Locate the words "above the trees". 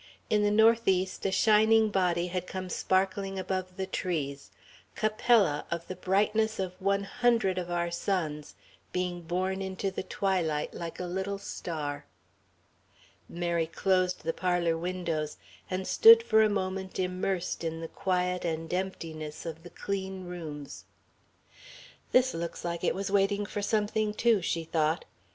3.37-4.49